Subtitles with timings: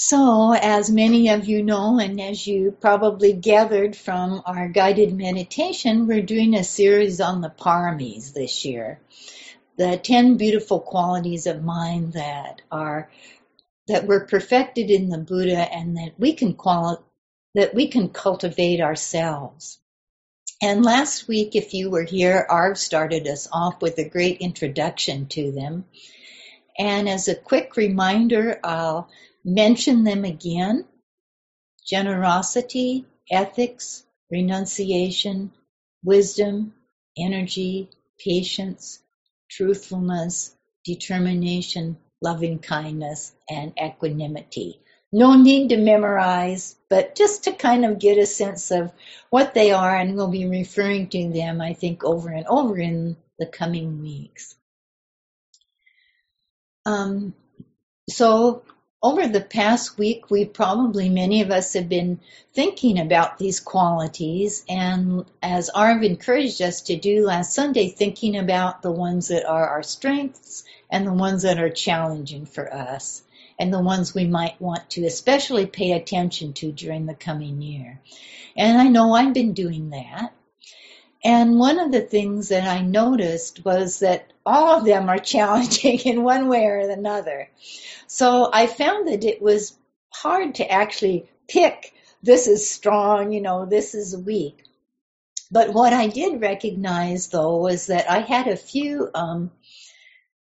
[0.00, 6.06] So, as many of you know, and as you probably gathered from our guided meditation,
[6.06, 9.00] we're doing a series on the paramis this year.
[9.76, 13.10] The 10 beautiful qualities of mind that are,
[13.88, 17.02] that were perfected in the Buddha and that we can quali-
[17.56, 19.80] that we can cultivate ourselves.
[20.62, 25.26] And last week, if you were here, Arv started us off with a great introduction
[25.30, 25.86] to them.
[26.78, 29.08] And as a quick reminder, I'll
[29.48, 30.84] mention them again.
[31.86, 35.52] Generosity, ethics, renunciation,
[36.04, 36.74] wisdom,
[37.16, 37.88] energy,
[38.18, 39.00] patience,
[39.50, 44.80] truthfulness, determination, loving kindness, and equanimity.
[45.10, 48.92] No need to memorize, but just to kind of get a sense of
[49.30, 53.16] what they are, and we'll be referring to them, I think, over and over in
[53.38, 54.54] the coming weeks.
[56.84, 57.34] Um,
[58.10, 58.62] so
[59.02, 62.18] over the past week, we probably, many of us have been
[62.52, 64.64] thinking about these qualities.
[64.68, 69.68] And as Arv encouraged us to do last Sunday, thinking about the ones that are
[69.68, 73.22] our strengths and the ones that are challenging for us
[73.58, 78.00] and the ones we might want to especially pay attention to during the coming year.
[78.56, 80.32] And I know I've been doing that.
[81.24, 85.98] And one of the things that I noticed was that all of them are challenging
[86.00, 87.48] in one way or another.
[88.06, 89.76] So I found that it was
[90.10, 94.64] hard to actually pick this is strong, you know, this is weak.
[95.50, 99.50] But what I did recognize though was that I had a few um,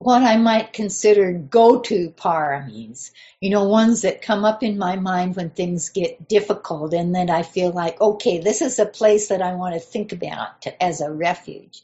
[0.03, 5.35] what I might consider go-to paramis, you know, ones that come up in my mind
[5.35, 9.44] when things get difficult and then I feel like, okay, this is a place that
[9.44, 11.83] I want to think about to, as a refuge.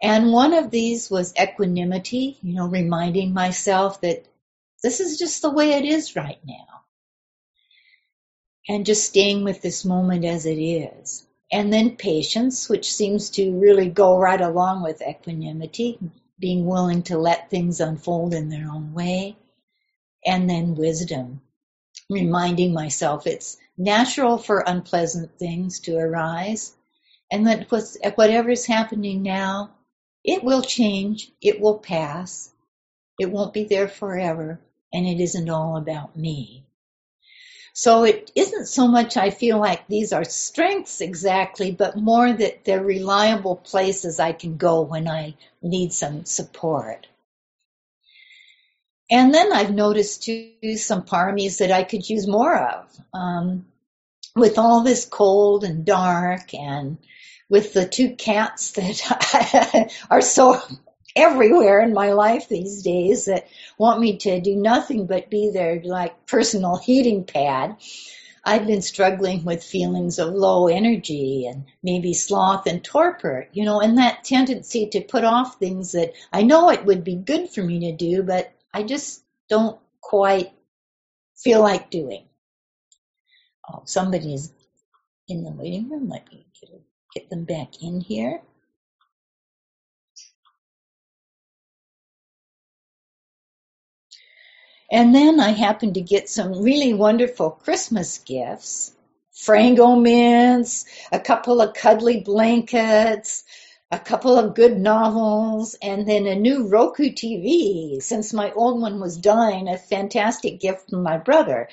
[0.00, 4.24] And one of these was equanimity, you know, reminding myself that
[4.82, 6.84] this is just the way it is right now.
[8.66, 11.26] And just staying with this moment as it is.
[11.52, 15.98] And then patience, which seems to really go right along with equanimity,
[16.38, 19.36] being willing to let things unfold in their own way,
[20.24, 21.40] and then wisdom,
[22.10, 26.74] reminding myself it's natural for unpleasant things to arise,
[27.32, 27.70] and that
[28.16, 29.70] whatever is happening now,
[30.24, 32.52] it will change, it will pass,
[33.18, 34.60] it won't be there forever,
[34.92, 36.65] and it isn't all about me.
[37.78, 42.64] So it isn't so much I feel like these are strengths exactly, but more that
[42.64, 47.06] they're reliable places I can go when I need some support.
[49.10, 52.98] And then I've noticed too some paramis that I could use more of.
[53.12, 53.66] Um,
[54.34, 56.96] with all this cold and dark and
[57.50, 60.62] with the two cats that are so
[61.16, 65.80] everywhere in my life these days that want me to do nothing but be their
[65.82, 67.76] like personal heating pad.
[68.44, 73.80] I've been struggling with feelings of low energy and maybe sloth and torpor, you know,
[73.80, 77.62] and that tendency to put off things that I know it would be good for
[77.62, 80.52] me to do, but I just don't quite
[81.36, 82.26] feel like doing.
[83.68, 84.52] Oh, somebody's
[85.26, 86.08] in the waiting room.
[86.08, 86.70] Let me get,
[87.14, 88.42] get them back in here.
[94.90, 98.92] And then I happened to get some really wonderful Christmas gifts.
[99.34, 103.44] Frango mints, a couple of cuddly blankets,
[103.90, 108.98] a couple of good novels, and then a new Roku TV since my old one
[108.98, 111.68] was dying, a fantastic gift from my brother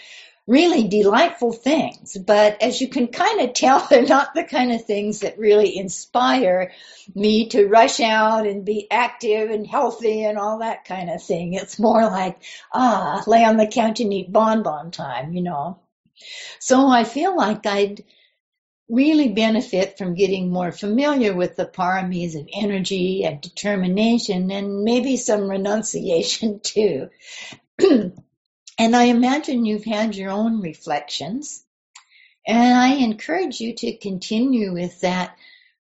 [0.46, 4.86] really delightful things, but as you can kind of tell, they're not the kind of
[4.86, 6.72] things that really inspire
[7.16, 11.54] me to rush out and be active and healthy and all that kind of thing.
[11.54, 12.42] It's more like,
[12.74, 15.80] ah, lay on the couch and eat bonbon time, you know.
[16.60, 18.04] So I feel like I'd
[18.90, 25.18] really benefit from getting more familiar with the paramis of energy and determination and maybe
[25.18, 27.10] some renunciation too.
[28.78, 31.64] And I imagine you've had your own reflections.
[32.46, 35.38] And I encourage you to continue with that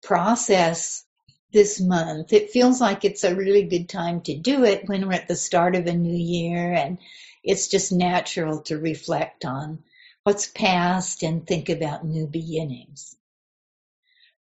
[0.03, 1.05] process
[1.53, 2.33] this month.
[2.33, 5.37] It feels like it's a really good time to do it when we're at the
[5.37, 6.99] start of a new year and
[7.45, 9.83] it's just natural to reflect on
[10.25, 13.17] what's past and think about new beginnings.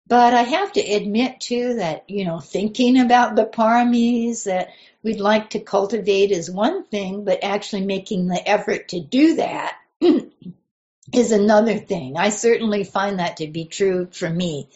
[0.06, 4.70] But I have to admit too that, you know, thinking about the paramis that
[5.02, 9.76] we'd like to cultivate is one thing, but actually making the effort to do that
[11.12, 12.16] is another thing.
[12.16, 14.69] I certainly find that to be true for me.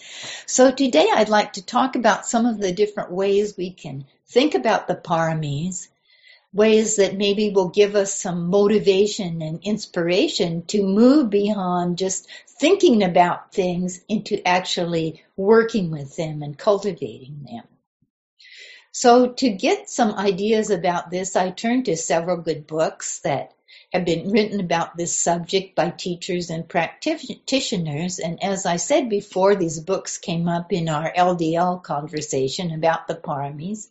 [0.46, 4.54] So today I'd like to talk about some of the different ways we can think
[4.54, 5.88] about the paramis,
[6.56, 12.26] ways that maybe will give us some motivation and inspiration to move beyond just
[12.58, 17.64] thinking about things into actually working with them and cultivating them.
[18.90, 23.52] So to get some ideas about this, I turned to several good books that
[23.92, 28.18] have been written about this subject by teachers and practitioners.
[28.18, 33.14] And as I said before, these books came up in our LDL conversation about the
[33.14, 33.88] paramis.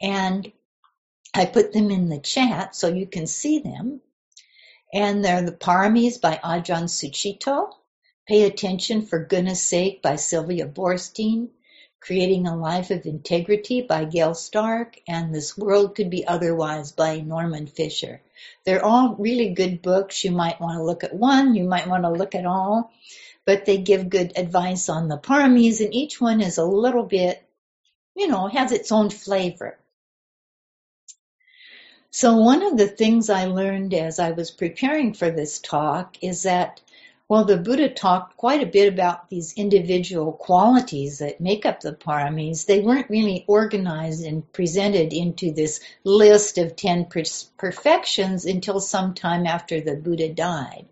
[0.00, 0.50] And
[1.32, 4.00] I put them in the chat so you can see them.
[4.92, 7.70] And they're the Paramis by Ajahn Sucitto,
[8.26, 11.50] Pay Attention for Goodness Sake by Sylvia Boorstein,
[12.00, 17.20] Creating a Life of Integrity by Gail Stark, and This World Could Be Otherwise by
[17.20, 18.20] Norman Fischer.
[18.64, 20.24] They're all really good books.
[20.24, 22.90] You might want to look at one, you might want to look at all,
[23.44, 27.40] but they give good advice on the paramis, and each one is a little bit,
[28.16, 29.79] you know, has its own flavor.
[32.10, 36.42] So one of the things I learned as I was preparing for this talk is
[36.42, 36.80] that
[37.30, 41.92] well, the Buddha talked quite a bit about these individual qualities that make up the
[41.92, 42.66] paramis.
[42.66, 47.06] They weren't really organized and presented into this list of 10
[47.56, 50.86] perfections until some time after the Buddha died.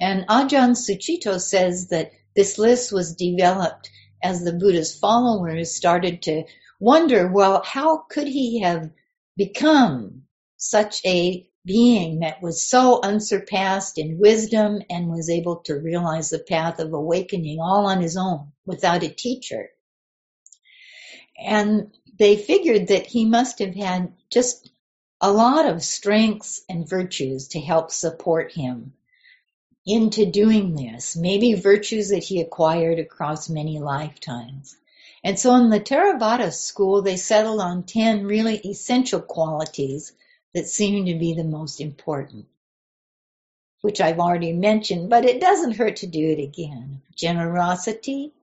[0.00, 3.90] And Ajahn Sucitto says that this list was developed
[4.22, 6.44] as the Buddha's followers started to
[6.80, 8.88] wonder, well, how could he have
[9.36, 10.22] become
[10.56, 16.38] such a being that was so unsurpassed in wisdom and was able to realize the
[16.38, 19.70] path of awakening all on his own without a teacher.
[21.38, 24.70] And they figured that he must have had just
[25.20, 28.92] a lot of strengths and virtues to help support him
[29.86, 34.76] into doing this, maybe virtues that he acquired across many lifetimes.
[35.24, 40.12] And so in the Theravada school, they settled on 10 really essential qualities
[40.52, 42.46] that seem to be the most important,
[43.80, 47.00] which I've already mentioned, but it doesn't hurt to do it again.
[47.16, 48.34] Generosity,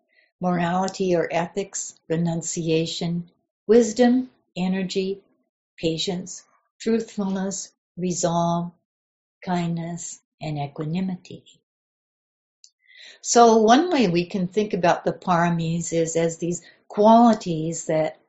[0.42, 3.30] morality or ethics, renunciation,
[3.68, 5.22] wisdom, energy,
[5.77, 6.44] patience,
[6.80, 8.72] truthfulness, resolve,
[9.45, 11.61] kindness, and equanimity.
[13.19, 18.19] So one way we can think about the paramis is as these qualities that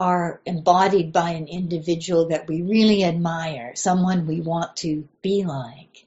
[0.00, 6.06] are embodied by an individual that we really admire, someone we want to be like.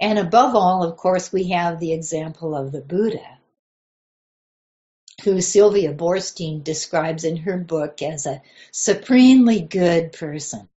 [0.00, 3.38] And above all, of course, we have the example of the Buddha,
[5.22, 8.42] who Sylvia Boorstein describes in her book as a
[8.72, 10.68] supremely good person.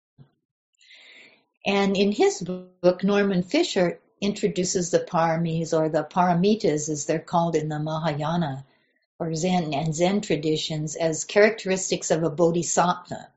[1.65, 7.55] And in his book, Norman Fischer introduces the paramis or the paramitas as they're called
[7.55, 8.65] in the Mahayana
[9.19, 13.29] or Zen and Zen traditions as characteristics of a bodhisattva,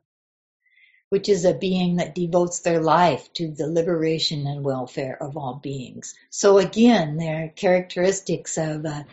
[1.10, 5.54] which is a being that devotes their life to the liberation and welfare of all
[5.54, 6.14] beings.
[6.30, 9.06] So again, they're characteristics of a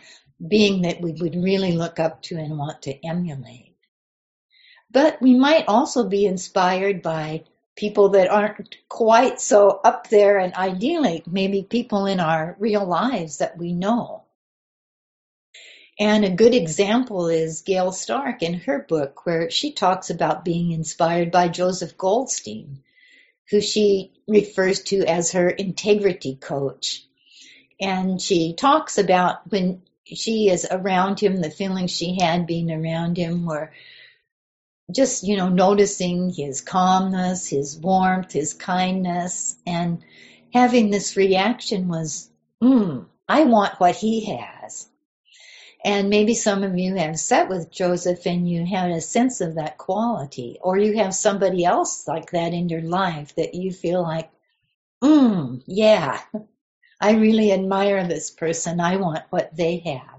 [0.46, 3.74] being that we would really look up to and want to emulate.
[4.90, 7.44] But we might also be inspired by
[7.76, 13.38] people that aren't quite so up there and ideally maybe people in our real lives
[13.38, 14.26] that we know
[15.98, 20.72] and a good example is Gail Stark in her book, where she talks about being
[20.72, 22.82] inspired by Joseph Goldstein,
[23.50, 27.02] who she refers to as her integrity coach.
[27.80, 33.16] And she talks about when she is around him, the feelings she had being around
[33.16, 33.72] him were
[34.90, 40.02] just, you know, noticing his calmness, his warmth, his kindness, and
[40.52, 44.88] having this reaction was, hmm, I want what he has.
[45.84, 49.56] And maybe some of you have sat with Joseph and you had a sense of
[49.56, 54.02] that quality, or you have somebody else like that in your life that you feel
[54.02, 54.30] like,
[55.02, 56.20] mm, yeah,
[57.00, 58.80] I really admire this person.
[58.80, 60.15] I want what they have.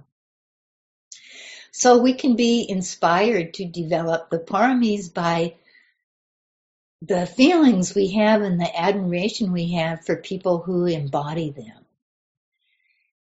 [1.79, 5.53] So we can be inspired to develop the paramis by
[7.03, 11.86] the feelings we have and the admiration we have for people who embody them.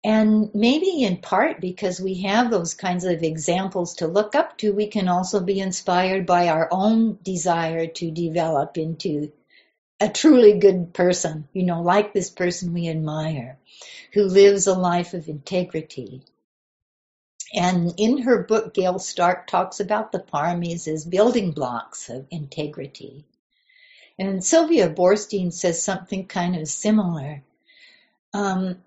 [0.03, 4.73] And maybe in part because we have those kinds of examples to look up to,
[4.73, 9.31] we can also be inspired by our own desire to develop into
[10.01, 13.59] a truly good person, you know, like this person we admire,
[14.15, 16.25] who lives a life of integrity.
[17.53, 23.25] And in her book, Gail Stark talks about the paramis as building blocks of integrity.
[24.19, 27.43] And Sylvia Boorstein says something kind of similar.
[28.33, 28.83] Um,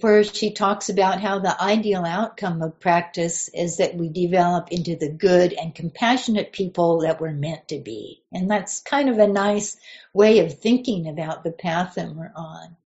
[0.00, 4.96] where she talks about how the ideal outcome of practice is that we develop into
[4.96, 8.22] the good and compassionate people that we're meant to be.
[8.32, 9.76] And that's kind of a nice
[10.12, 12.76] way of thinking about the path that we're on.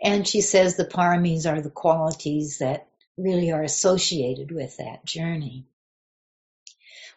[0.00, 2.86] And she says the paramis are the qualities that
[3.16, 5.64] really are associated with that journey.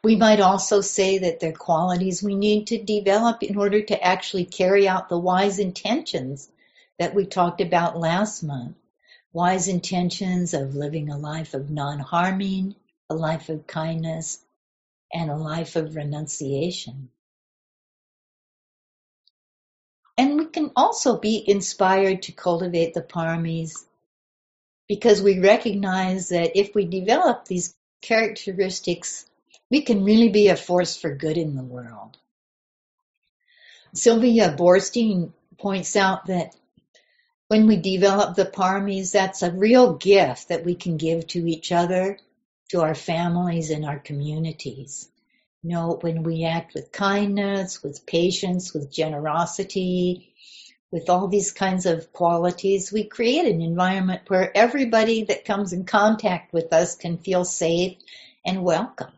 [0.03, 4.45] We might also say that they're qualities we need to develop in order to actually
[4.45, 6.49] carry out the wise intentions
[6.97, 8.75] that we talked about last month
[9.33, 12.75] wise intentions of living a life of non-harming,
[13.09, 14.39] a life of kindness,
[15.13, 17.09] and a life of renunciation.
[20.17, 23.85] And we can also be inspired to cultivate the paramis
[24.89, 29.25] because we recognize that if we develop these characteristics,
[29.69, 32.17] we can really be a force for good in the world.
[33.93, 36.55] Sylvia Boorstein points out that
[37.47, 41.71] when we develop the paramis, that's a real gift that we can give to each
[41.71, 42.17] other,
[42.69, 45.09] to our families and our communities.
[45.63, 50.33] You know, when we act with kindness, with patience, with generosity,
[50.91, 55.85] with all these kinds of qualities, we create an environment where everybody that comes in
[55.85, 57.97] contact with us can feel safe
[58.45, 59.11] and welcome.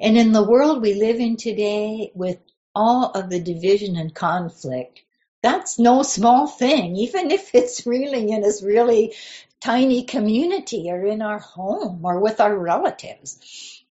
[0.00, 2.38] And in the world we live in today, with
[2.74, 5.02] all of the division and conflict,
[5.42, 9.14] that's no small thing, even if it's really in this really
[9.60, 13.84] tiny community or in our home or with our relatives.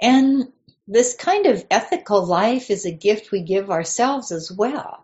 [0.00, 0.52] And
[0.86, 5.01] this kind of ethical life is a gift we give ourselves as well.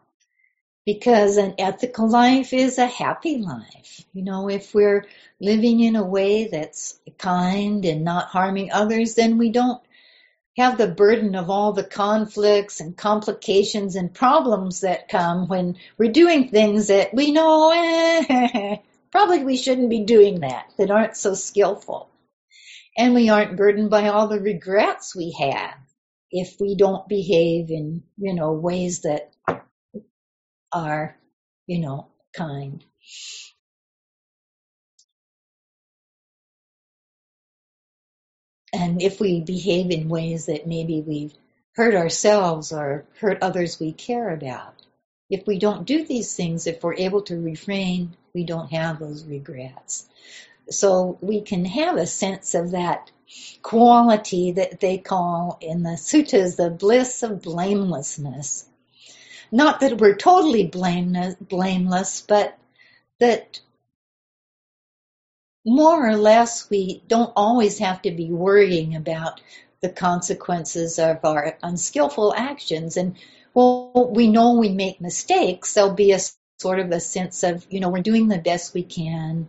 [0.88, 4.06] Because an ethical life is a happy life.
[4.14, 5.04] You know, if we're
[5.38, 9.82] living in a way that's kind and not harming others, then we don't
[10.56, 16.10] have the burden of all the conflicts and complications and problems that come when we're
[16.10, 18.76] doing things that we know eh,
[19.12, 22.08] probably we shouldn't be doing that, that aren't so skillful.
[22.96, 25.74] And we aren't burdened by all the regrets we have
[26.30, 29.34] if we don't behave in, you know, ways that
[30.72, 31.16] are,
[31.66, 32.84] you know, kind.
[38.72, 41.34] And if we behave in ways that maybe we've
[41.74, 44.74] hurt ourselves or hurt others we care about,
[45.30, 49.24] if we don't do these things, if we're able to refrain, we don't have those
[49.24, 50.08] regrets.
[50.70, 53.10] So we can have a sense of that
[53.62, 58.66] quality that they call in the suttas the bliss of blamelessness.
[59.50, 62.58] Not that we're totally blameless, but
[63.18, 63.60] that
[65.64, 69.40] more or less we don't always have to be worrying about
[69.80, 72.96] the consequences of our unskillful actions.
[72.96, 73.16] And
[73.54, 75.74] well, we know we make mistakes.
[75.74, 76.20] There'll be a
[76.58, 79.48] sort of a sense of, you know, we're doing the best we can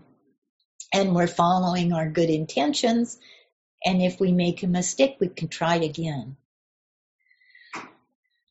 [0.94, 3.20] and we're following our good intentions.
[3.84, 6.38] And if we make a mistake, we can try again.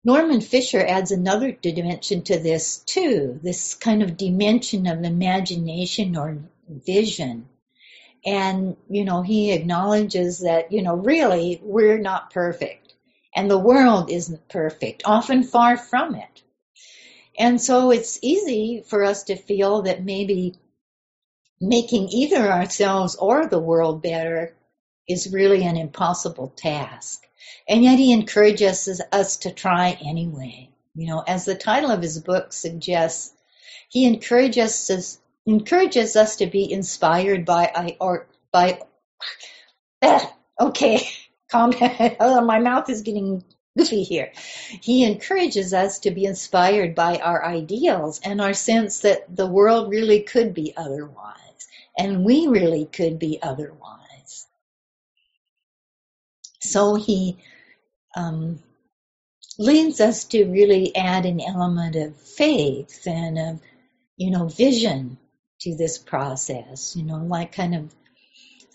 [0.05, 6.39] Norman Fischer adds another dimension to this too, this kind of dimension of imagination or
[6.69, 7.49] vision.
[8.25, 12.95] And, you know, he acknowledges that, you know, really we're not perfect
[13.35, 16.43] and the world isn't perfect, often far from it.
[17.39, 20.57] And so it's easy for us to feel that maybe
[21.61, 24.57] making either ourselves or the world better
[25.09, 27.28] is really an impossible task.
[27.69, 30.71] And yet he encourages us to try anyway.
[30.95, 33.33] You know, as the title of his book suggests,
[33.89, 38.81] he encourages us encourages us to be inspired by or by
[40.03, 40.27] eh,
[40.61, 41.09] okay
[41.51, 41.73] calm
[42.21, 43.43] oh, my mouth is getting
[43.77, 44.33] goofy here.
[44.83, 49.91] He encourages us to be inspired by our ideals and our sense that the world
[49.91, 51.37] really could be otherwise.
[51.97, 54.08] And we really could be otherwise
[56.69, 57.39] so he
[58.17, 58.61] um,
[59.59, 63.61] leads us to really add an element of faith and of
[64.17, 65.19] you know vision
[65.61, 67.95] to this process, you know, like kind of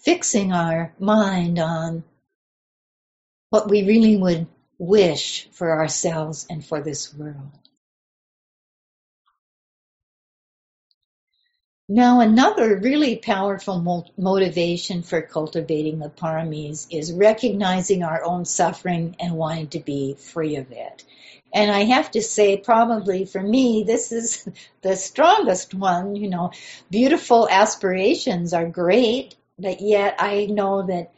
[0.03, 2.03] fixing our mind on
[3.49, 4.47] what we really would
[4.77, 7.51] wish for ourselves and for this world.
[11.89, 19.33] Now, another really powerful motivation for cultivating the paramis is recognizing our own suffering and
[19.33, 21.03] wanting to be free of it.
[21.53, 24.47] And I have to say, probably for me, this is
[24.81, 26.15] the strongest one.
[26.15, 26.51] You know,
[26.89, 31.11] beautiful aspirations are great, but yet I know that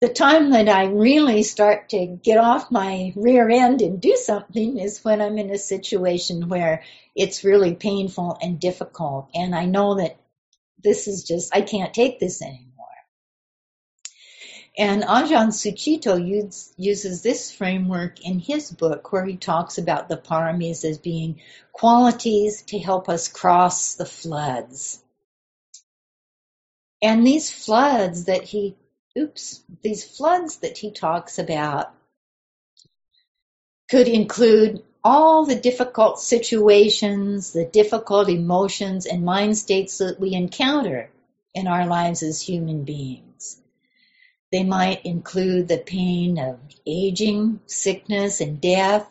[0.00, 4.78] the time that I really start to get off my rear end and do something
[4.78, 6.82] is when I'm in a situation where
[7.14, 9.28] it's really painful and difficult.
[9.34, 10.16] And I know that
[10.82, 12.66] this is just, I can't take this anymore.
[14.78, 20.16] And Ajahn Sucitto use, uses this framework in his book where he talks about the
[20.16, 21.42] paramis as being
[21.72, 25.02] qualities to help us cross the floods.
[27.02, 28.76] And these floods that he
[29.18, 31.92] oops, these floods that he talks about
[33.88, 41.10] could include all the difficult situations, the difficult emotions and mind states that we encounter
[41.54, 43.60] in our lives as human beings.
[44.52, 49.08] They might include the pain of aging, sickness and death,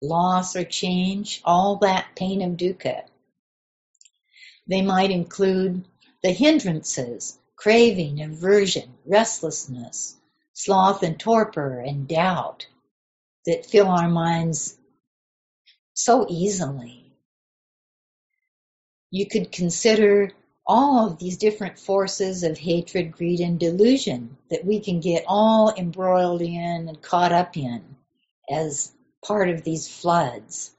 [0.00, 3.02] loss or change, all that pain of dukkha.
[4.66, 5.84] They might include
[6.22, 10.18] the hindrances craving, aversion, restlessness,
[10.52, 12.66] sloth and torpor and doubt
[13.46, 14.76] that fill our minds
[15.94, 17.10] so easily.
[19.10, 20.32] You could consider
[20.66, 25.72] all of these different forces of hatred, greed, and delusion that we can get all
[25.74, 27.82] embroiled in and caught up in
[28.50, 28.92] as
[29.26, 30.70] part of these floods.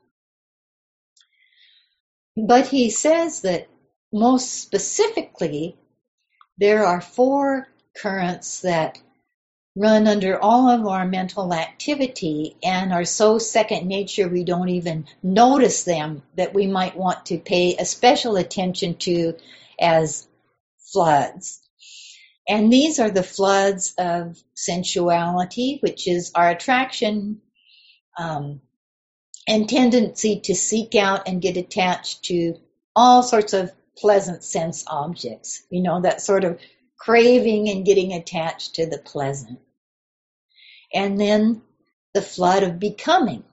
[2.37, 3.69] But he says that
[4.13, 5.79] most specifically,
[6.57, 8.97] there are four currents that
[9.75, 15.05] run under all of our mental activity and are so second nature we don't even
[15.21, 19.33] notice them that we might want to pay a special attention to
[19.79, 20.27] as
[20.93, 21.59] floods.
[22.47, 27.41] And these are the floods of sensuality, which is our attraction
[28.17, 28.61] um,
[29.47, 32.55] and tendency to seek out and get attached to
[32.95, 35.63] all sorts of pleasant sense objects.
[35.69, 36.59] You know, that sort of
[36.97, 39.59] craving and getting attached to the pleasant.
[40.93, 41.61] And then
[42.13, 43.43] the flood of becoming.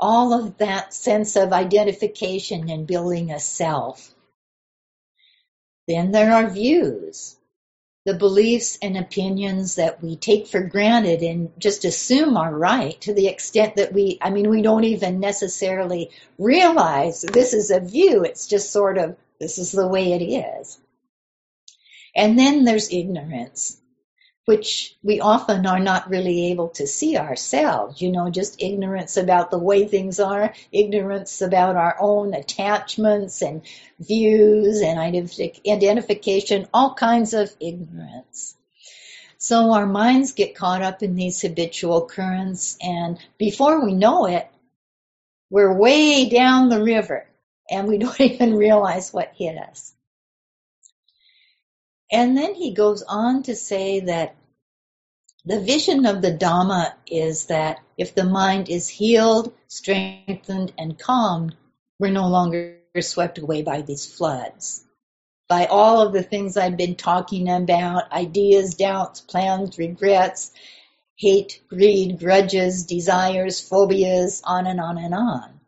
[0.00, 4.14] All of that sense of identification and building a self.
[5.88, 7.36] Then there are views,
[8.04, 13.14] the beliefs and opinions that we take for granted and just assume are right to
[13.14, 18.24] the extent that we, I mean, we don't even necessarily realize this is a view.
[18.24, 20.78] It's just sort of, this is the way it is.
[22.16, 23.80] And then there's ignorance,
[24.44, 29.50] which we often are not really able to see ourselves, you know, just ignorance about
[29.50, 33.62] the way things are, ignorance about our own attachments and
[34.00, 38.56] views and identification, all kinds of ignorance.
[39.38, 44.48] So our minds get caught up in these habitual currents and before we know it,
[45.50, 47.26] we're way down the river
[47.70, 49.94] and we don't even realize what hit us.
[52.12, 54.36] And then he goes on to say that
[55.46, 61.56] the vision of the Dhamma is that if the mind is healed, strengthened, and calmed,
[61.98, 64.84] we're no longer swept away by these floods.
[65.48, 70.52] By all of the things I've been talking about, ideas, doubts, plans, regrets,
[71.16, 75.60] hate, greed, grudges, desires, phobias, on and on and on.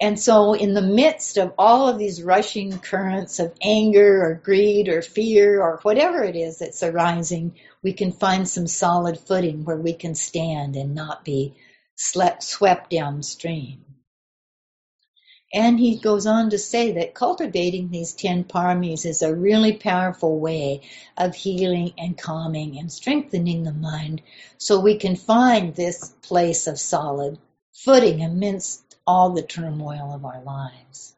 [0.00, 4.88] And so in the midst of all of these rushing currents of anger or greed
[4.88, 9.76] or fear or whatever it is that's arising, we can find some solid footing where
[9.76, 11.56] we can stand and not be
[11.96, 13.84] slept, swept downstream.
[15.52, 20.38] And he goes on to say that cultivating these 10 paramis is a really powerful
[20.38, 20.82] way
[21.16, 24.20] of healing and calming and strengthening the mind
[24.58, 27.38] so we can find this place of solid
[27.72, 31.16] footing amidst all the turmoil of our lives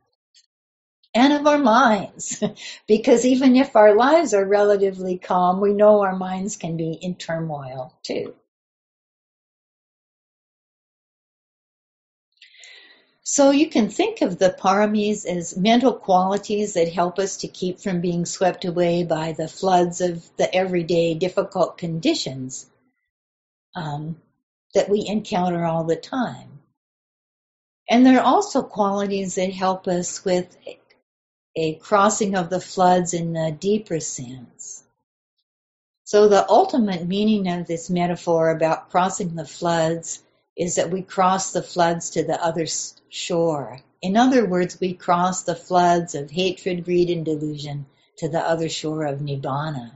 [1.13, 2.43] and of our minds.
[2.87, 7.17] because even if our lives are relatively calm, we know our minds can be in
[7.17, 8.35] turmoil too.
[13.25, 17.81] So you can think of the paramis as mental qualities that help us to keep
[17.81, 22.71] from being swept away by the floods of the everyday difficult conditions
[23.75, 24.17] um,
[24.75, 26.60] that we encounter all the time.
[27.91, 30.57] And there are also qualities that help us with
[31.57, 34.85] a crossing of the floods in a deeper sense.
[36.05, 40.23] So the ultimate meaning of this metaphor about crossing the floods
[40.57, 42.67] is that we cross the floods to the other
[43.09, 43.81] shore.
[44.01, 47.87] In other words, we cross the floods of hatred, greed, and delusion
[48.19, 49.91] to the other shore of Nibbana.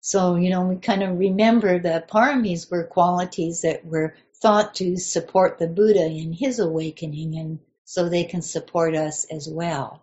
[0.00, 4.96] So, you know, we kind of remember the paramis were qualities that were thought to
[4.96, 10.02] support the Buddha in his awakening and so they can support us as well.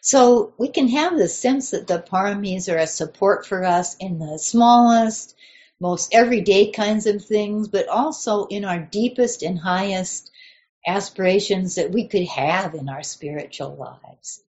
[0.00, 4.18] So we can have the sense that the paramis are a support for us in
[4.18, 5.34] the smallest,
[5.80, 10.30] most everyday kinds of things, but also in our deepest and highest
[10.86, 14.42] aspirations that we could have in our spiritual lives.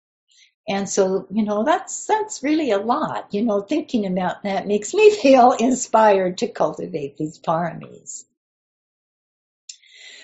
[0.68, 3.34] And so, you know, that's, that's really a lot.
[3.34, 8.26] You know, thinking about that makes me feel inspired to cultivate these paramis.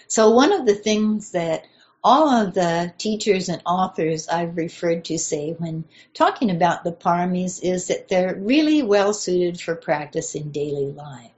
[0.10, 1.65] So one of the things that
[2.04, 7.62] all of the teachers and authors I've referred to say when talking about the paramis
[7.62, 11.30] is that they're really well suited for practice in daily life.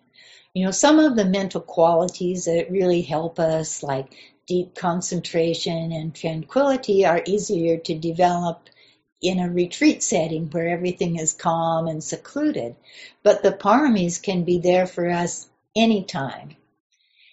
[0.53, 4.15] You know, some of the mental qualities that really help us, like
[4.47, 8.69] deep concentration and tranquility, are easier to develop
[9.21, 12.77] in a retreat setting where everything is calm and secluded.
[13.21, 16.55] But the paramis can be there for us anytime.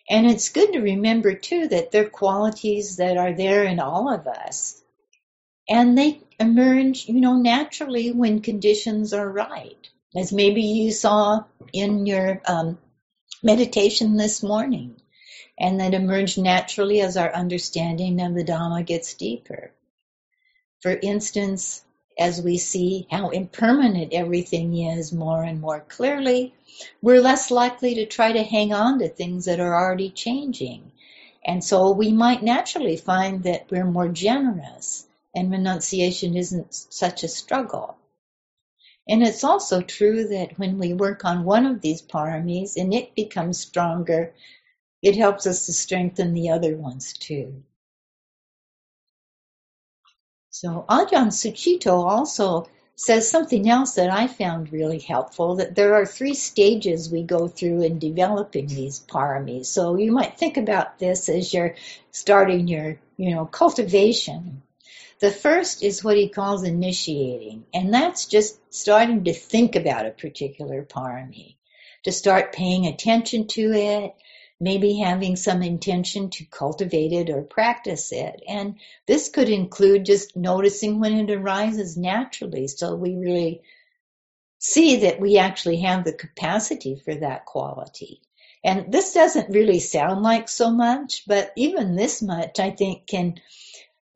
[0.08, 4.26] And it's good to remember too that they're qualities that are there in all of
[4.26, 4.82] us.
[5.68, 9.76] And they emerge, you know, naturally when conditions are right.
[10.16, 12.78] As maybe you saw in your um,
[13.42, 14.96] meditation this morning.
[15.60, 19.72] And that emerge naturally as our understanding of the Dhamma gets deeper.
[20.80, 21.84] For instance,
[22.18, 26.52] as we see how impermanent everything is more and more clearly,
[27.00, 30.92] we're less likely to try to hang on to things that are already changing.
[31.44, 37.28] And so we might naturally find that we're more generous and renunciation isn't such a
[37.28, 37.96] struggle.
[39.08, 43.14] And it's also true that when we work on one of these paramis and it
[43.14, 44.34] becomes stronger,
[45.02, 47.62] it helps us to strengthen the other ones too.
[50.60, 56.04] So Ajahn Sucitto also says something else that I found really helpful, that there are
[56.04, 59.66] three stages we go through in developing these paramis.
[59.66, 61.76] So you might think about this as you're
[62.10, 64.62] starting your, you know, cultivation.
[65.20, 70.10] The first is what he calls initiating, and that's just starting to think about a
[70.10, 71.54] particular parami,
[72.02, 74.16] to start paying attention to it,
[74.60, 78.42] maybe having some intention to cultivate it or practice it.
[78.48, 82.66] And this could include just noticing when it arises naturally.
[82.66, 83.62] So we really
[84.58, 88.20] see that we actually have the capacity for that quality.
[88.64, 93.40] And this doesn't really sound like so much, but even this much I think can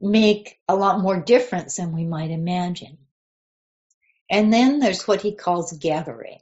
[0.00, 2.98] make a lot more difference than we might imagine.
[4.28, 6.40] And then there's what he calls gathering.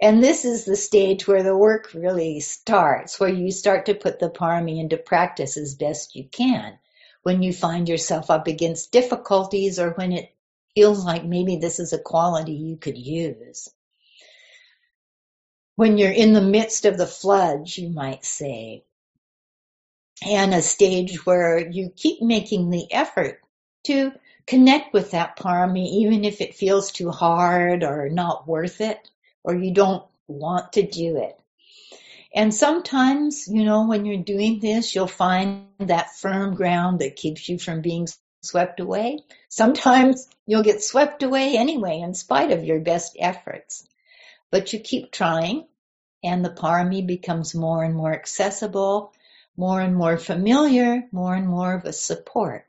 [0.00, 4.20] And this is the stage where the work really starts, where you start to put
[4.20, 6.78] the parami into practice as best you can.
[7.24, 10.32] When you find yourself up against difficulties or when it
[10.76, 13.68] feels like maybe this is a quality you could use.
[15.74, 18.84] When you're in the midst of the floods, you might say,
[20.24, 23.40] and a stage where you keep making the effort
[23.84, 24.12] to
[24.46, 29.10] connect with that parami, even if it feels too hard or not worth it
[29.48, 31.40] or you don't want to do it.
[32.34, 37.48] And sometimes, you know, when you're doing this, you'll find that firm ground that keeps
[37.48, 38.06] you from being
[38.42, 39.20] swept away.
[39.48, 43.88] Sometimes you'll get swept away anyway, in spite of your best efforts.
[44.50, 45.66] But you keep trying,
[46.22, 49.14] and the parami becomes more and more accessible,
[49.56, 52.66] more and more familiar, more and more of a support.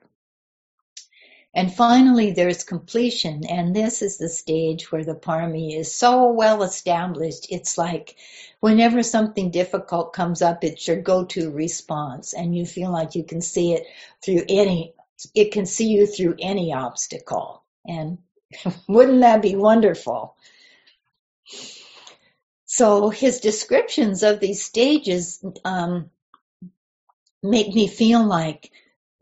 [1.54, 3.46] And finally, there's completion.
[3.46, 7.48] And this is the stage where the parami is so well established.
[7.50, 8.16] It's like
[8.60, 12.34] whenever something difficult comes up, it's your go-to response.
[12.34, 13.88] And you feel like you can see it
[14.24, 14.94] through any,
[15.34, 17.64] it can see you through any obstacle.
[17.86, 18.20] And
[18.88, 20.36] wouldn't that be wonderful?
[22.68, 26.12] So his descriptions of these stages um,
[27.42, 28.72] make me feel like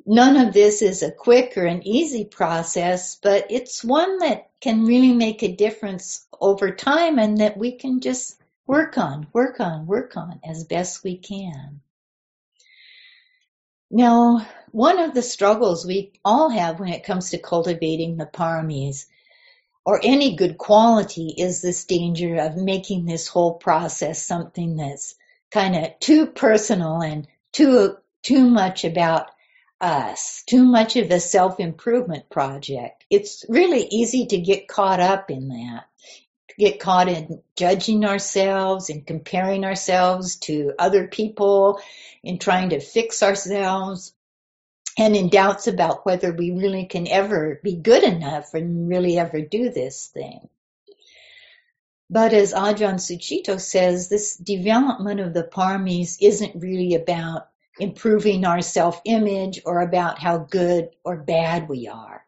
[0.07, 4.85] none of this is a quick or an easy process, but it's one that can
[4.85, 9.85] really make a difference over time and that we can just work on, work on,
[9.85, 11.81] work on as best we can.
[13.91, 19.05] Now, one of the struggles we all have when it comes to cultivating the paramis
[19.85, 25.15] or any good quality is this danger of making this whole process something that's
[25.51, 29.29] kind of too personal and too too much about
[29.79, 33.05] us, too much of a self-improvement project.
[33.09, 35.85] It's really easy to get caught up in that,
[36.57, 41.79] get caught in judging ourselves and comparing ourselves to other people
[42.23, 44.13] in trying to fix ourselves
[44.97, 49.41] and in doubts about whether we really can ever be good enough and really ever
[49.41, 50.49] do this thing.
[52.09, 58.61] But as Ajahn Sucitto says, this development of the paramis isn't really about improving our
[58.61, 62.25] self image or about how good or bad we are.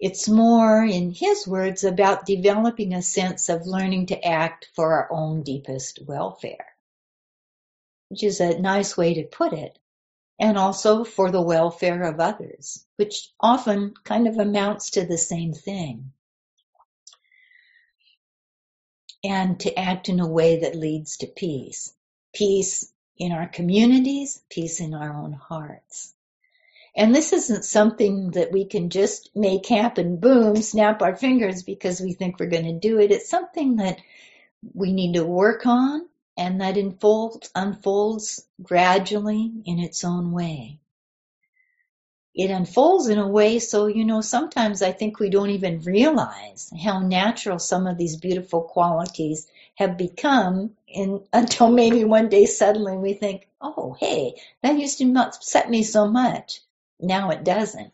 [0.00, 5.08] It's more, in his words, about developing a sense of learning to act for our
[5.12, 6.66] own deepest welfare,
[8.08, 9.78] which is a nice way to put it,
[10.40, 15.52] and also for the welfare of others, which often kind of amounts to the same
[15.52, 16.12] thing.
[19.22, 21.94] And to act in a way that leads to peace.
[22.34, 26.14] Peace in our communities, peace in our own hearts.
[26.94, 32.00] And this isn't something that we can just make happen, boom, snap our fingers because
[32.00, 33.10] we think we're going to do it.
[33.10, 33.98] It's something that
[34.74, 40.78] we need to work on and that unfolds, unfolds gradually in its own way.
[42.34, 46.70] It unfolds in a way so, you know, sometimes I think we don't even realize
[46.82, 52.96] how natural some of these beautiful qualities have become in, until maybe one day suddenly
[52.96, 56.60] we think, oh, hey, that used to upset me so much.
[57.00, 57.92] Now it doesn't.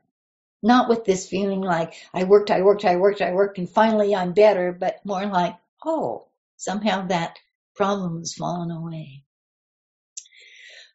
[0.62, 4.14] Not with this feeling like I worked, I worked, I worked, I worked, and finally
[4.14, 7.38] I'm better, but more like, oh, somehow that
[7.76, 9.22] problem has fallen away.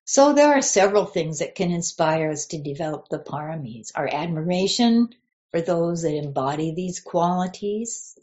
[0.06, 3.92] So there are several things that can inspire us to develop the paramis.
[3.96, 5.10] Our admiration
[5.52, 8.18] for those that embody these qualities,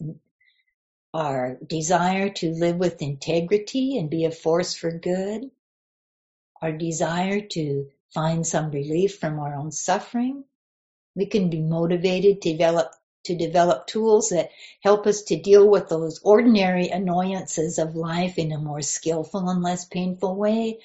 [1.12, 5.50] our desire to live with integrity and be a force for good,
[6.62, 10.44] our desire to find some relief from our own suffering.
[11.14, 12.92] We can be motivated to develop
[13.24, 18.50] to develop tools that help us to deal with those ordinary annoyances of life in
[18.50, 20.78] a more skillful and less painful way.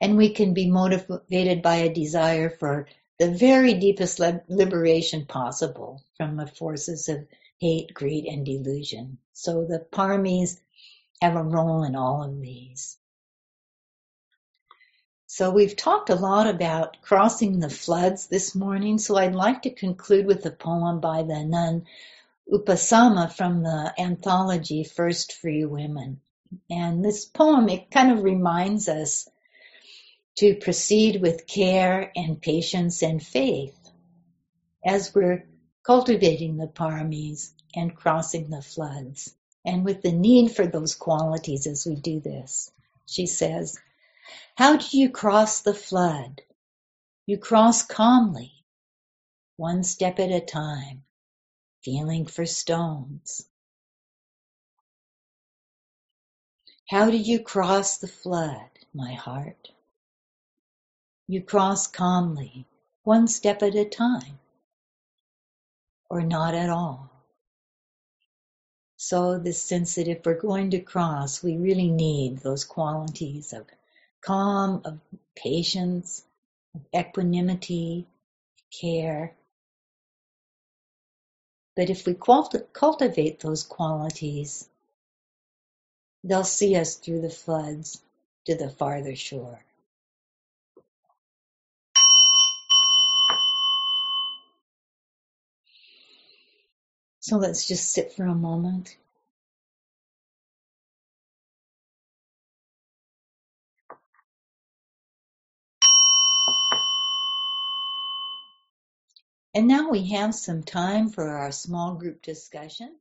[0.00, 2.86] And we can be motivated by a desire for
[3.18, 7.26] the very deepest liberation possible from the forces of
[7.60, 9.18] hate, greed, and delusion.
[9.32, 10.58] So the paramis
[11.20, 12.96] have a role in all of these.
[15.26, 19.70] So we've talked a lot about crossing the floods this morning, so I'd like to
[19.70, 21.86] conclude with a poem by the nun
[22.52, 26.20] Upasama from the anthology First Free Women.
[26.68, 29.28] And this poem, it kind of reminds us
[30.38, 33.78] to proceed with care and patience and faith
[34.84, 35.46] as we're
[35.82, 41.86] cultivating the paramis and crossing the floods, and with the need for those qualities as
[41.86, 42.70] we do this.
[43.06, 43.78] She says,
[44.56, 46.42] how do you cross the flood?
[47.26, 48.52] You cross calmly,
[49.56, 51.04] one step at a time,
[51.84, 53.46] feeling for stones.
[56.88, 59.68] How do you cross the flood, my heart?
[61.28, 62.66] You cross calmly,
[63.04, 64.39] one step at a time,
[66.10, 67.08] or not at all.
[68.96, 73.66] So, this sense that if we're going to cross, we really need those qualities of
[74.20, 75.00] calm, of
[75.34, 76.22] patience,
[76.74, 78.06] of equanimity,
[78.70, 79.34] care.
[81.76, 84.68] But if we cultivate those qualities,
[86.22, 88.02] they'll see us through the floods
[88.44, 89.64] to the farther shore.
[97.30, 98.96] So let's just sit for a moment.
[109.54, 112.96] And now we have some time for our small group discussion.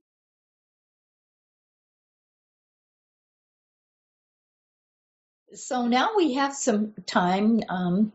[5.55, 8.13] So now we have some time um,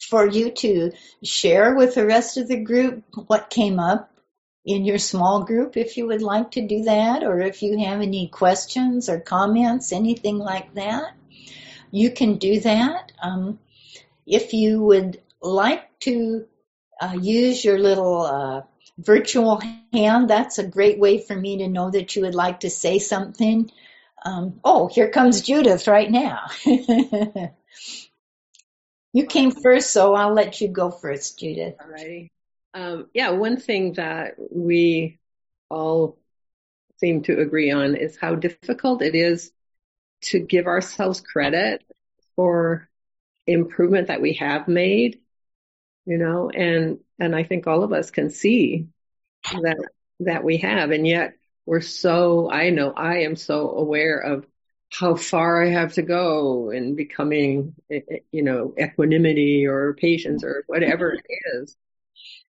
[0.00, 4.17] for you to share with the rest of the group what came up
[4.64, 8.00] in your small group if you would like to do that, or if you have
[8.00, 11.14] any questions or comments, anything like that.
[11.90, 13.12] You can do that.
[13.22, 13.58] Um,
[14.26, 16.46] if you would like to
[17.00, 18.62] uh, use your little uh,
[18.98, 20.28] virtual hand.
[20.28, 23.70] That's a great way for me to know that you would like to say something.
[24.24, 26.46] Um, oh, here comes Judith right now.
[29.12, 31.76] you came first, so I'll let you go first, Judith.
[31.78, 32.30] Alrighty.
[32.74, 35.18] Um, yeah, one thing that we
[35.68, 36.18] all
[36.98, 39.52] seem to agree on is how difficult it is
[40.22, 41.84] to give ourselves credit
[42.36, 42.88] for
[43.46, 45.20] improvement that we have made
[46.06, 48.88] you know, and, and I think all of us can see
[49.44, 49.76] that,
[50.20, 50.90] that we have.
[50.90, 51.34] And yet
[51.66, 54.46] we're so, I know I am so aware of
[54.90, 57.74] how far I have to go in becoming,
[58.32, 61.76] you know, equanimity or patience or whatever it is.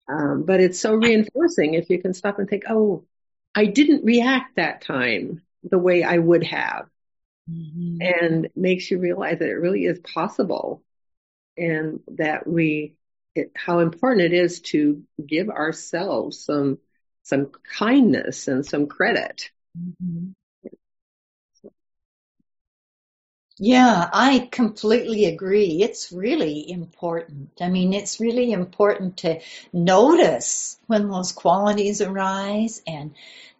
[0.08, 3.04] Um, but it's so reinforcing if you can stop and think, oh,
[3.54, 6.88] I didn't react that time the way I would have.
[7.50, 7.98] Mm-hmm.
[8.02, 10.82] And makes you realize that it really is possible
[11.56, 12.94] and that we
[13.34, 16.78] it, how important it is to give ourselves some
[17.22, 19.50] some kindness and some credit.
[19.78, 20.30] Mm-hmm.
[23.60, 25.82] Yeah, I completely agree.
[25.82, 27.50] It's really important.
[27.60, 29.40] I mean, it's really important to
[29.72, 33.14] notice when those qualities arise and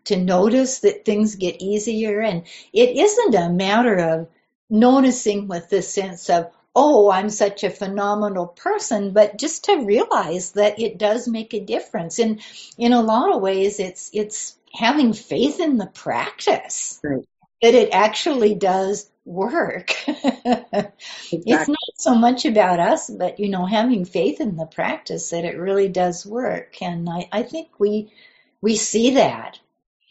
[0.04, 2.20] to notice that things get easier.
[2.20, 4.28] And it isn't a matter of
[4.70, 10.52] noticing with the sense of, oh, I'm such a phenomenal person, but just to realize
[10.52, 12.20] that it does make a difference.
[12.20, 12.40] And
[12.76, 17.00] in a lot of ways, it's, it's having faith in the practice.
[17.02, 17.24] Right.
[17.62, 19.92] That it actually does work.
[20.08, 20.92] exactly.
[21.30, 25.44] It's not so much about us, but you know, having faith in the practice that
[25.44, 26.80] it really does work.
[26.80, 28.12] And I, I think we
[28.60, 29.58] we see that.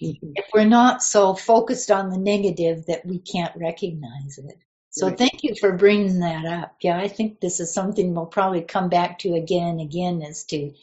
[0.02, 0.34] Mm-hmm.
[0.36, 4.58] If we're not so focused on the negative that we can't recognize it.
[4.92, 5.18] So right.
[5.18, 6.76] thank you for bringing that up.
[6.82, 10.44] Yeah, I think this is something we'll probably come back to again and again is
[10.46, 10.74] to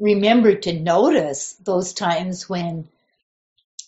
[0.00, 2.88] remember to notice those times when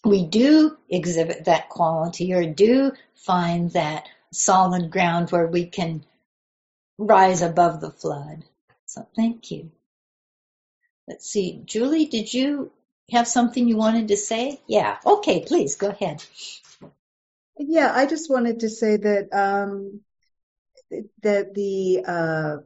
[0.05, 6.05] we do exhibit that quality or do find that solid ground where we can
[6.99, 8.45] rise above the flood.
[8.87, 9.71] So thank you.
[11.09, 11.63] Let's see.
[11.65, 12.73] Julie, did you
[13.11, 14.61] have something you wanted to say?
[14.67, 14.99] Yeah.
[15.05, 16.25] Okay, please go ahead.
[17.59, 20.01] Yeah, I just wanted to say that um,
[21.23, 22.57] that the uh,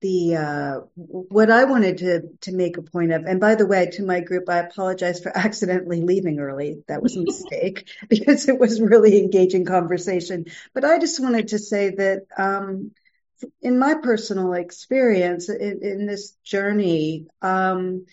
[0.00, 3.86] the uh, what I wanted to to make a point of, and by the way,
[3.92, 6.82] to my group, I apologize for accidentally leaving early.
[6.88, 10.46] That was a mistake because it was really engaging conversation.
[10.74, 12.92] But I just wanted to say that um,
[13.62, 18.06] in my personal experience in, in this journey, um,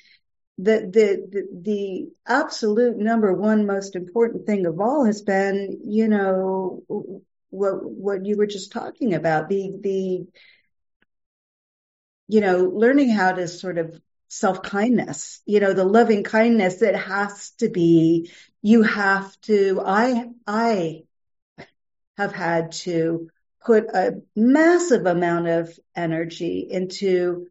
[0.58, 6.08] the, the the the absolute number one most important thing of all has been, you
[6.08, 6.84] know,
[7.50, 10.26] what what you were just talking about the the
[12.28, 16.96] you know, learning how to sort of self kindness, you know, the loving kindness that
[16.96, 21.04] has to be, you have to, I, I
[22.18, 23.30] have had to
[23.66, 27.48] put a massive amount of energy into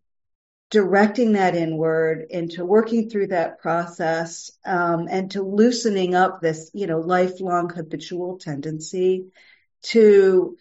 [0.71, 6.87] directing that inward, into working through that process, um, and to loosening up this, you
[6.87, 9.27] know, lifelong habitual tendency
[9.83, 10.57] to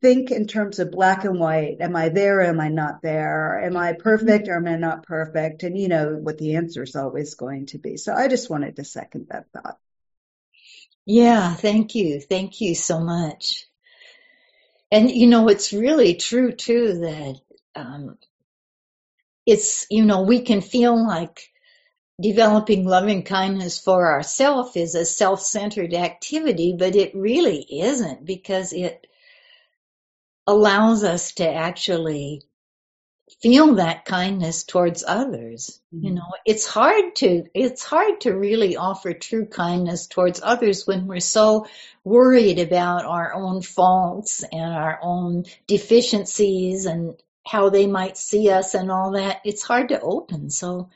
[0.00, 1.76] think in terms of black and white.
[1.80, 2.40] Am I there?
[2.42, 3.62] Am I not there?
[3.64, 5.62] Am I perfect or am I not perfect?
[5.62, 7.96] And you know what the answer is always going to be.
[7.96, 9.78] So I just wanted to second that thought.
[11.06, 12.20] Yeah, thank you.
[12.20, 13.66] Thank you so much.
[14.90, 17.40] And you know, it's really true too that
[17.76, 18.18] um,
[19.46, 21.50] it's, you know, we can feel like
[22.20, 29.06] developing loving kindness for ourselves is a self-centered activity, but it really isn't because it
[30.46, 32.42] allows us to actually
[33.42, 35.80] feel that kindness towards others.
[35.94, 36.06] Mm-hmm.
[36.06, 41.06] You know, it's hard to, it's hard to really offer true kindness towards others when
[41.06, 41.66] we're so
[42.04, 47.14] worried about our own faults and our own deficiencies and
[47.46, 49.40] how they might see us and all that.
[49.44, 50.50] It's hard to open.
[50.50, 50.90] So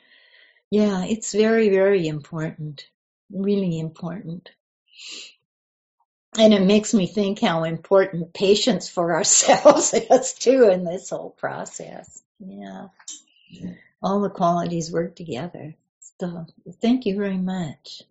[0.71, 2.87] yeah, it's very, very important.
[3.31, 4.51] Really important.
[6.37, 11.31] And it makes me think how important patience for ourselves is too in this whole
[11.31, 12.23] process.
[12.41, 12.89] Yeah.
[14.03, 15.75] All the qualities work together.
[16.21, 16.47] So
[16.81, 18.03] thank you very much.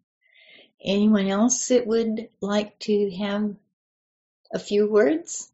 [0.84, 3.56] Anyone else that would like to have
[4.54, 5.52] a few words?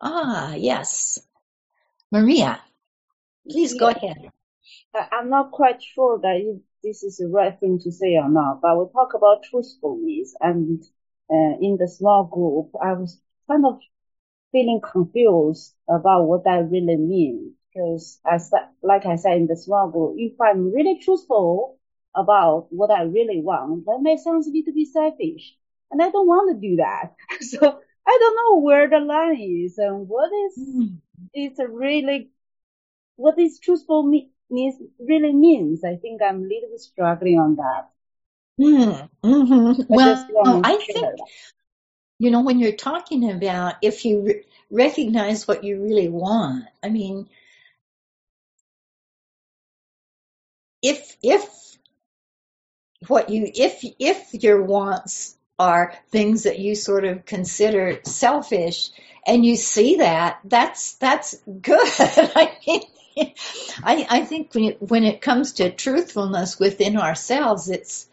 [0.00, 1.20] Ah, yes.
[2.10, 2.60] Maria,
[3.48, 4.30] please go ahead.
[4.94, 8.78] I'm not quite sure that this is the right thing to say or not, but
[8.78, 10.82] we talk about truthfulness and
[11.30, 13.78] uh, in the small group, I was kind of
[14.52, 17.52] feeling confused about what that really means.
[17.72, 18.50] Because as
[18.82, 21.78] like I said in the small group, if I'm really truthful
[22.16, 25.54] about what I really want, that may sound a little bit selfish.
[25.92, 27.14] And I don't want to do that.
[27.40, 27.58] so
[28.06, 30.96] I don't know where the line is and what is, mm.
[31.32, 32.30] it's really,
[33.14, 35.84] what is truthful me, really means.
[35.84, 37.90] I think I'm a little bit struggling on that.
[38.60, 39.08] Mm,
[39.88, 41.18] Well, I think
[42.18, 46.66] you know when you're talking about if you re- recognize what you really want.
[46.82, 47.28] I mean,
[50.82, 51.78] if if
[53.08, 58.90] what you if if your wants are things that you sort of consider selfish
[59.26, 62.82] and you see that that's that's good i mean
[63.84, 68.06] I, I think when it, when it comes to truthfulness within ourselves, it's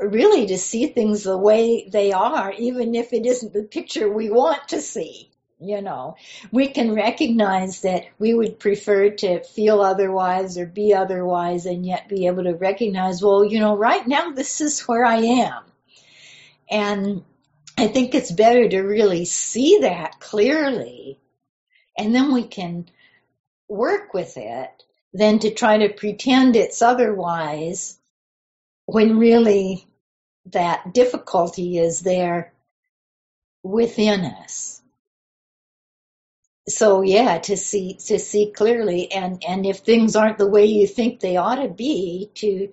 [0.00, 4.30] really to see things the way they are, even if it isn't the picture we
[4.30, 5.28] want to see.
[5.60, 6.16] You know,
[6.50, 12.08] we can recognize that we would prefer to feel otherwise or be otherwise and yet
[12.08, 15.62] be able to recognize, well, you know, right now this is where I am.
[16.68, 17.22] And
[17.78, 21.20] I think it's better to really see that clearly
[21.96, 22.86] and then we can
[23.68, 24.70] work with it
[25.14, 27.98] than to try to pretend it's otherwise
[28.86, 29.86] when really
[30.46, 32.52] that difficulty is there
[33.62, 34.80] within us.
[36.68, 40.86] So yeah, to see to see clearly and and if things aren't the way you
[40.86, 42.72] think they ought to be to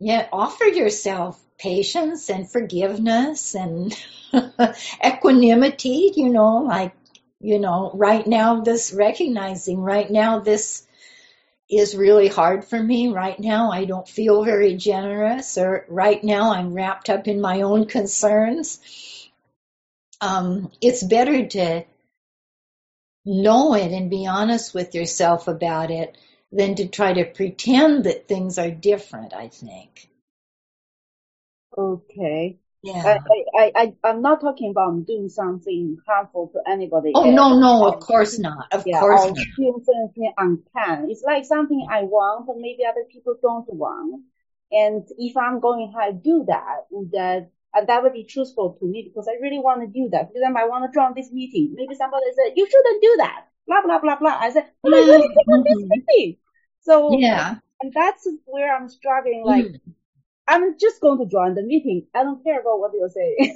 [0.00, 3.94] yeah, offer yourself patience and forgiveness and
[5.04, 6.94] equanimity, you know, like
[7.40, 10.86] you know, right now this recognizing right now this
[11.70, 13.08] is really hard for me.
[13.08, 17.62] Right now, I don't feel very generous, or right now, I'm wrapped up in my
[17.62, 18.80] own concerns.
[20.20, 21.84] Um, it's better to
[23.24, 26.18] know it and be honest with yourself about it
[26.52, 30.10] than to try to pretend that things are different, I think.
[31.76, 32.60] Okay.
[32.82, 33.18] Yeah.
[33.30, 37.12] I, I, I, I'm not talking about doing something harmful to anybody.
[37.14, 37.34] Oh, else.
[37.34, 38.72] no, no, of course not.
[38.72, 39.46] Of yeah, course or not.
[39.56, 41.10] doing something unkind.
[41.10, 44.22] It's like something I want, but maybe other people don't want.
[44.72, 49.02] And if I'm going to do that, that and that would be truthful to me
[49.02, 50.28] because I really want to do that.
[50.32, 51.74] For example, I want to join this meeting.
[51.76, 53.46] Maybe somebody said, you shouldn't do that.
[53.66, 54.38] Blah, blah, blah, blah.
[54.40, 55.88] I said, but I really want this Mhm.
[55.90, 56.36] meeting.
[56.80, 57.56] So, Yeah.
[57.80, 59.44] and that's where I'm struggling.
[59.44, 59.80] Like, Mm.
[60.50, 62.06] I'm just going to join the meeting.
[62.14, 63.54] I don't care about what you're saying,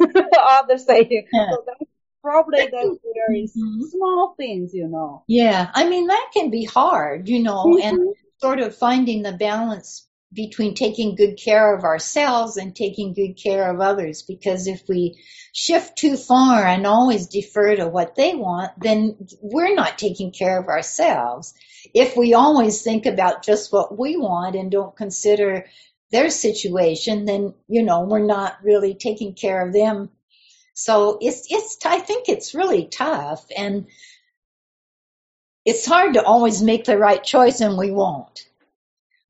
[0.59, 1.27] others say.
[1.33, 1.51] Yeah.
[1.51, 1.91] So that's
[2.23, 2.71] probably that
[3.15, 3.83] there is Mhm.
[3.91, 5.25] small things, you know.
[5.27, 5.71] Yeah.
[5.75, 7.83] I mean, that can be hard, you know, Mhm.
[7.83, 7.99] and
[8.41, 13.71] sort of finding the balance between taking good care of ourselves and taking good care
[13.73, 14.23] of others.
[14.23, 15.17] Because if we
[15.53, 20.59] shift too far and always defer to what they want, then we're not taking care
[20.61, 21.55] of ourselves.
[21.95, 25.67] If we always think about just what we want and don't consider
[26.11, 30.11] their situation, then, you know, we're not really taking care of them.
[30.75, 33.87] So it's, it's, I think it's really tough and
[35.65, 38.49] it's hard to always make the right choice and we won't.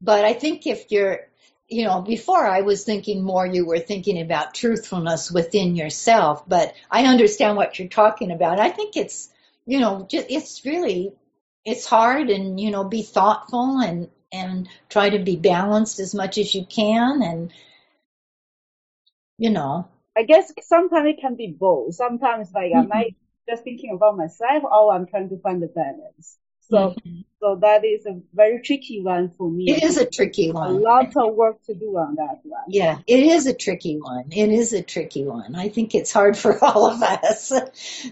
[0.00, 1.20] But I think if you're,
[1.68, 6.74] you know, before I was thinking more, you were thinking about truthfulness within yourself, but
[6.90, 8.60] I understand what you're talking about.
[8.60, 9.30] I think it's,
[9.64, 11.12] you know, just, it's really,
[11.64, 16.38] it's hard and, you know, be thoughtful and, and try to be balanced as much
[16.38, 17.52] as you can and,
[19.38, 21.94] you know, I guess sometimes it can be both.
[21.94, 23.52] Sometimes like am I mm-hmm.
[23.52, 26.38] just thinking about myself or I'm trying to find the balance.
[26.70, 27.24] So Mhm.
[27.40, 29.70] so that is a very tricky one for me.
[29.70, 30.76] it is a tricky one.
[30.76, 32.64] a lot of work to do on that one.
[32.68, 34.32] Yeah, it is a tricky one.
[34.32, 35.54] It is a tricky one.
[35.54, 37.52] I think it's hard for all of us.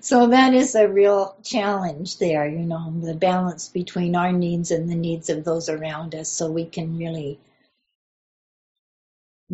[0.03, 4.91] So that is a real challenge there, you know, the balance between our needs and
[4.91, 7.39] the needs of those around us so we can really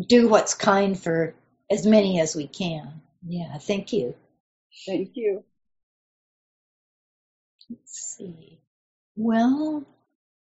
[0.07, 1.35] do what's kind for
[1.69, 3.01] as many as we can.
[3.25, 4.15] Yeah, thank you.
[4.85, 5.43] Thank you.
[7.69, 8.58] Let's see.
[9.21, 9.83] Well,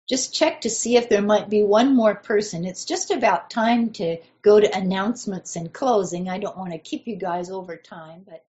[0.08, 2.64] just check to see if there might be one more person.
[2.64, 6.30] It's just about time to go to announcements and closing.
[6.30, 8.46] I don't want to keep you guys over time, but